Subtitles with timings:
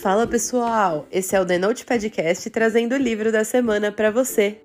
[0.00, 4.58] Fala pessoal, esse é o The Note Podcast trazendo o livro da semana para você.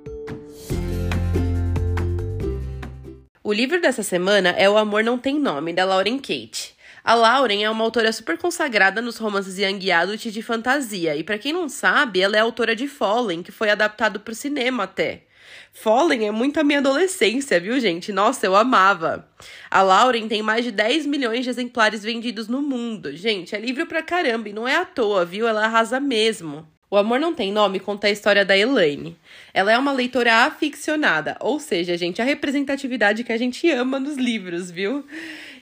[3.43, 6.73] O livro dessa semana é O Amor Não Tem Nome, da Lauren Kate.
[7.03, 11.37] A Lauren é uma autora super consagrada nos romances young adult de fantasia, e para
[11.37, 15.23] quem não sabe, ela é autora de Fallen, que foi adaptado para o cinema até.
[15.73, 18.11] Fallen é muito a minha adolescência, viu, gente?
[18.11, 19.27] Nossa, eu amava.
[19.69, 23.15] A Lauren tem mais de 10 milhões de exemplares vendidos no mundo.
[23.15, 25.47] Gente, é livro pra caramba e não é à toa, viu?
[25.47, 26.65] Ela arrasa mesmo.
[26.89, 29.17] O Amor Não Tem Nome conta a história da Elaine.
[29.53, 34.15] Ela é uma leitora aficionada, ou seja, gente, a representatividade que a gente ama nos
[34.15, 35.03] livros, viu?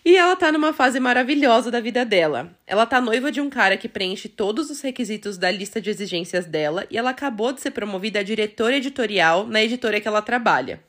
[0.06, 2.54] E ela tá numa fase maravilhosa da vida dela.
[2.68, 6.46] Ela tá noiva de um cara que preenche todos os requisitos da lista de exigências
[6.46, 10.82] dela e ela acabou de ser promovida a diretora editorial na editora que ela trabalha.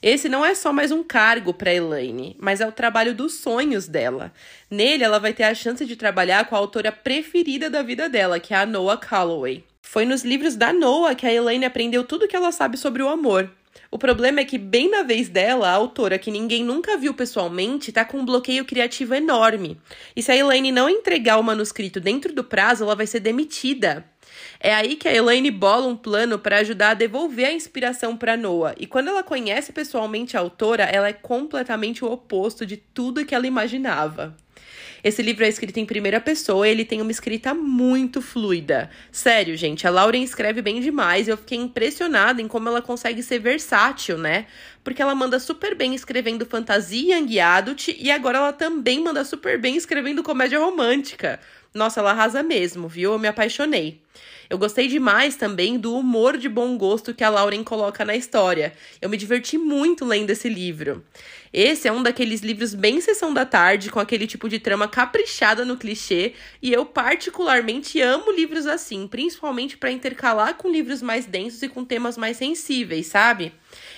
[0.00, 3.86] Esse não é só mais um cargo para Elaine, mas é o trabalho dos sonhos
[3.86, 4.32] dela.
[4.70, 8.40] Nele, ela vai ter a chance de trabalhar com a autora preferida da vida dela,
[8.40, 9.62] que é a Noah Calloway.
[9.82, 13.02] Foi nos livros da Noah que a Elaine aprendeu tudo o que ela sabe sobre
[13.02, 13.50] o amor.
[13.90, 17.92] O problema é que, bem na vez dela, a autora, que ninguém nunca viu pessoalmente,
[17.92, 19.80] tá com um bloqueio criativo enorme.
[20.16, 24.04] E se a Elaine não entregar o manuscrito dentro do prazo, ela vai ser demitida.
[24.58, 28.36] É aí que a Elaine bola um plano para ajudar a devolver a inspiração para
[28.36, 28.74] Noah.
[28.78, 33.34] E quando ela conhece pessoalmente a autora, ela é completamente o oposto de tudo que
[33.34, 34.34] ela imaginava.
[35.04, 38.88] Esse livro é escrito em primeira pessoa e ele tem uma escrita muito fluida.
[39.12, 43.22] Sério, gente, a Lauren escreve bem demais e eu fiquei impressionada em como ela consegue
[43.22, 44.46] ser versátil, né?
[44.82, 49.60] Porque ela manda super bem escrevendo fantasia young adult e agora ela também manda super
[49.60, 51.38] bem escrevendo comédia romântica.
[51.74, 53.12] Nossa, ela arrasa mesmo, viu?
[53.12, 54.00] Eu me apaixonei.
[54.48, 58.72] Eu gostei demais também do humor de bom gosto que a Lauren coloca na história.
[59.00, 61.04] Eu me diverti muito lendo esse livro.
[61.52, 65.64] Esse é um daqueles livros bem sessão da tarde, com aquele tipo de trama caprichada
[65.64, 71.62] no clichê, e eu particularmente amo livros assim, principalmente para intercalar com livros mais densos
[71.62, 73.52] e com temas mais sensíveis, sabe?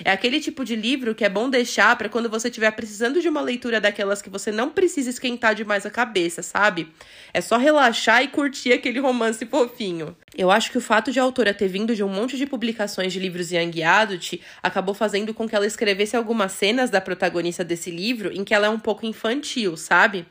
[0.04, 3.28] É aquele tipo de livro que é bom deixar para quando você estiver precisando de
[3.28, 6.88] uma leitura daquelas que você não precisa esquentar demais a cabeça, sabe?
[7.32, 10.16] É só relaxar e curtir aquele romance fofinho.
[10.36, 13.12] Eu acho que o fato de a autora ter vindo de um monte de publicações
[13.12, 17.90] de livros young adult acabou fazendo com que ela escrevesse algumas cenas da protagonista desse
[17.90, 20.26] livro em que ela é um pouco infantil, sabe?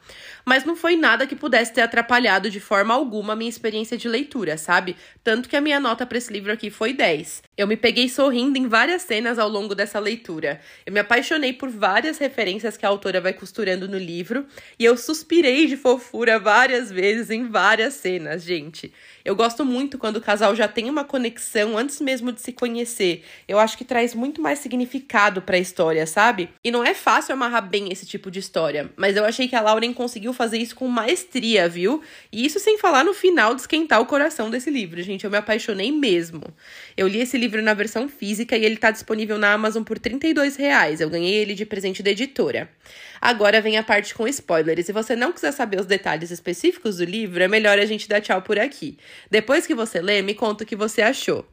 [0.45, 4.07] Mas não foi nada que pudesse ter atrapalhado de forma alguma a minha experiência de
[4.07, 4.95] leitura, sabe?
[5.23, 7.41] Tanto que a minha nota para esse livro aqui foi 10.
[7.57, 10.61] Eu me peguei sorrindo em várias cenas ao longo dessa leitura.
[10.85, 14.45] Eu me apaixonei por várias referências que a autora vai costurando no livro
[14.77, 18.93] e eu suspirei de fofura várias vezes em várias cenas, gente.
[19.23, 23.23] Eu gosto muito quando o casal já tem uma conexão antes mesmo de se conhecer.
[23.47, 26.49] Eu acho que traz muito mais significado para a história, sabe?
[26.63, 29.61] E não é fácil amarrar bem esse tipo de história, mas eu achei que a
[29.61, 32.01] Lauren conseguiu fazer isso com maestria, viu?
[32.31, 35.25] E isso sem falar no final de esquentar o coração desse livro, gente.
[35.25, 36.43] Eu me apaixonei mesmo.
[36.95, 40.19] Eu li esse livro na versão física e ele tá disponível na Amazon por R$
[40.57, 41.01] reais.
[41.01, 42.69] Eu ganhei ele de presente da editora.
[43.21, 44.85] Agora vem a parte com spoilers.
[44.85, 48.21] Se você não quiser saber os detalhes específicos do livro, é melhor a gente dar
[48.21, 48.97] tchau por aqui.
[49.31, 51.45] Depois que você lê, me conta o que você achou.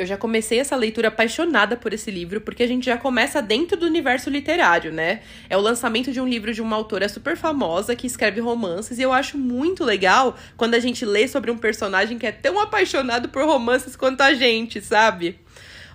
[0.00, 3.76] Eu já comecei essa leitura apaixonada por esse livro, porque a gente já começa dentro
[3.76, 5.20] do universo literário, né?
[5.46, 9.02] É o lançamento de um livro de uma autora super famosa que escreve romances, e
[9.02, 13.28] eu acho muito legal quando a gente lê sobre um personagem que é tão apaixonado
[13.28, 15.38] por romances quanto a gente, sabe?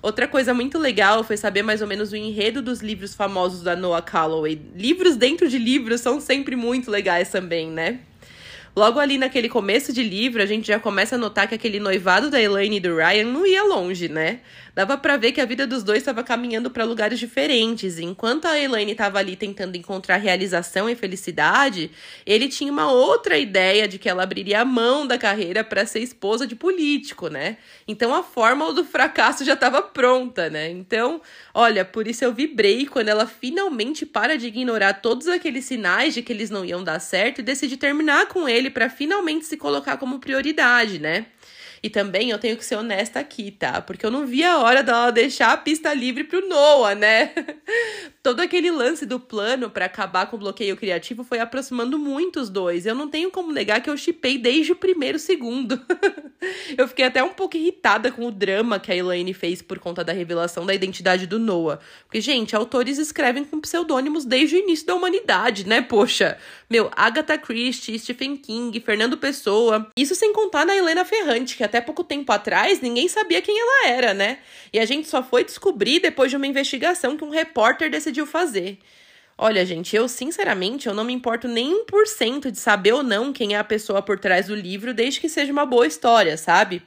[0.04, 3.76] Outra coisa muito legal foi saber mais ou menos o enredo dos livros famosos da
[3.76, 4.62] Noah Calloway.
[4.76, 8.02] Livros dentro de livros são sempre muito legais também, né?
[8.76, 12.30] Logo ali naquele começo de livro, a gente já começa a notar que aquele noivado
[12.30, 14.42] da Elaine e do Ryan não ia longe, né?
[14.76, 17.98] Dava para ver que a vida dos dois estava caminhando para lugares diferentes.
[17.98, 21.90] Enquanto a Elaine estava ali tentando encontrar realização e felicidade,
[22.26, 26.00] ele tinha uma outra ideia de que ela abriria a mão da carreira para ser
[26.00, 27.56] esposa de político, né?
[27.88, 30.70] Então a fórmula do fracasso já estava pronta, né?
[30.70, 31.22] Então,
[31.54, 36.22] olha, por isso eu vibrei quando ela finalmente para de ignorar todos aqueles sinais de
[36.22, 39.98] que eles não iam dar certo e decide terminar com ele para finalmente se colocar
[39.98, 41.28] como prioridade, né?
[41.86, 43.80] E também eu tenho que ser honesta aqui, tá?
[43.80, 47.32] Porque eu não vi a hora dela deixar a pista livre pro Noah, né?
[48.24, 52.50] Todo aquele lance do plano para acabar com o bloqueio criativo foi aproximando muito os
[52.50, 52.88] dois.
[52.88, 55.80] Eu não tenho como negar que eu chipei desde o primeiro segundo.
[56.78, 60.04] eu fiquei até um pouco irritada com o drama que a Elaine fez por conta
[60.04, 61.80] da revelação da identidade do Noah.
[62.04, 65.82] Porque, gente, autores escrevem com pseudônimos desde o início da humanidade, né?
[65.82, 66.38] Poxa,
[66.70, 69.90] meu, Agatha Christie, Stephen King, Fernando Pessoa.
[69.98, 73.90] Isso sem contar na Helena Ferrante, que até pouco tempo atrás ninguém sabia quem ela
[73.90, 74.40] era, né?
[74.72, 78.80] E a gente só foi descobrir depois de uma investigação que um repórter decidiu fazer.
[79.38, 83.54] Olha, gente, eu sinceramente eu não me importo nem 1% de saber ou não quem
[83.54, 86.82] é a pessoa por trás do livro, desde que seja uma boa história, sabe?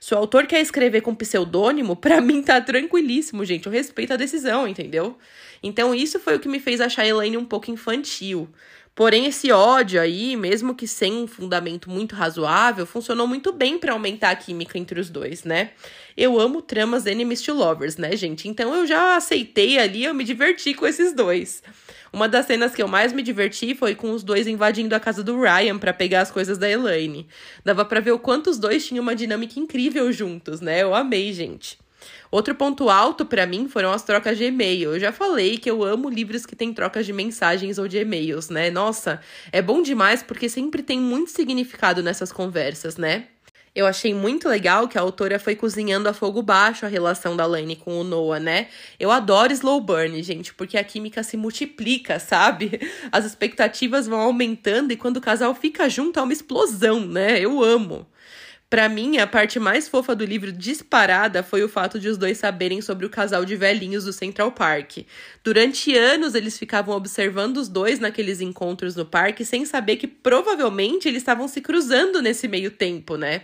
[0.00, 3.66] Se o autor quer escrever com pseudônimo, para mim tá tranquilíssimo, gente.
[3.66, 5.16] Eu respeito a decisão, entendeu?
[5.62, 8.48] Então isso foi o que me fez achar a Elaine um pouco infantil.
[8.94, 13.94] Porém, esse ódio aí, mesmo que sem um fundamento muito razoável, funcionou muito bem para
[13.94, 15.70] aumentar a química entre os dois, né?
[16.14, 18.48] Eu amo tramas enemies to lovers, né, gente?
[18.48, 21.62] Então eu já aceitei ali, eu me diverti com esses dois.
[22.12, 25.24] Uma das cenas que eu mais me diverti foi com os dois invadindo a casa
[25.24, 27.26] do Ryan para pegar as coisas da Elaine.
[27.64, 30.82] Dava para ver o quanto os dois tinham uma dinâmica incrível juntos, né?
[30.82, 31.78] Eu amei, gente.
[32.30, 34.94] Outro ponto alto para mim foram as trocas de e-mail.
[34.94, 38.48] Eu já falei que eu amo livros que têm trocas de mensagens ou de e-mails,
[38.48, 38.70] né?
[38.70, 39.20] Nossa,
[39.50, 43.26] é bom demais porque sempre tem muito significado nessas conversas, né?
[43.74, 47.46] Eu achei muito legal que a autora foi cozinhando a fogo baixo a relação da
[47.46, 48.68] Lane com o Noah, né?
[49.00, 52.78] Eu adoro slow burn, gente, porque a química se multiplica, sabe?
[53.10, 57.40] As expectativas vão aumentando e quando o casal fica junto é uma explosão, né?
[57.40, 58.06] Eu amo.
[58.72, 62.38] Para mim, a parte mais fofa do livro disparada foi o fato de os dois
[62.38, 65.00] saberem sobre o casal de velhinhos do Central Park.
[65.44, 71.06] Durante anos eles ficavam observando os dois naqueles encontros no parque sem saber que provavelmente
[71.06, 73.42] eles estavam se cruzando nesse meio tempo, né?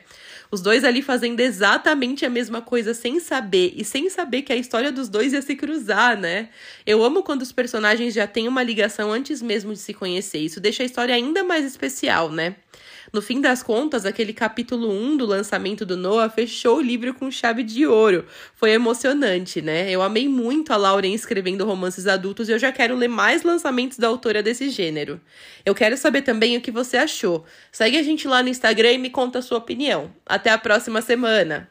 [0.51, 4.57] Os dois ali fazendo exatamente a mesma coisa sem saber e sem saber que a
[4.57, 6.49] história dos dois ia se cruzar, né?
[6.87, 10.39] Eu amo quando os personagens já têm uma ligação antes mesmo de se conhecer.
[10.39, 12.57] Isso deixa a história ainda mais especial, né?
[13.13, 17.31] No fim das contas, aquele capítulo 1 do lançamento do Noah fechou o livro com
[17.31, 18.27] chave de ouro.
[18.55, 19.91] Foi emocionante, né?
[19.91, 23.99] Eu amei muito a Lauren escrevendo romances adultos e eu já quero ler mais lançamentos
[23.99, 25.19] da autora desse gênero.
[25.65, 27.47] Eu quero saber também o que você achou.
[27.73, 30.13] Segue a gente lá no Instagram e me conta a sua opinião.
[30.27, 31.67] Até a próxima semana!